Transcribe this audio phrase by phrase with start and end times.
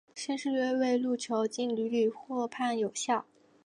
[0.15, 3.23] 先是越位入球竟屡屡获判有效。